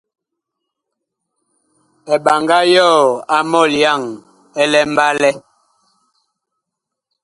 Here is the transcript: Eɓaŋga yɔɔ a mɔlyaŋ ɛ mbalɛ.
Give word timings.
Eɓaŋga 2.13 2.59
yɔɔ 2.73 2.99
a 3.35 3.37
mɔlyaŋ 3.51 4.01
ɛ 4.61 4.63
mbalɛ. 4.91 5.29